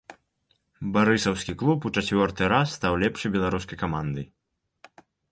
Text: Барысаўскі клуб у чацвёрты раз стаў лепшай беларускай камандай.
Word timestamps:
Барысаўскі 0.93 1.53
клуб 1.61 1.83
у 1.89 1.91
чацвёрты 1.99 2.43
раз 2.53 2.67
стаў 2.77 2.93
лепшай 3.03 3.29
беларускай 3.35 3.77
камандай. 3.83 4.25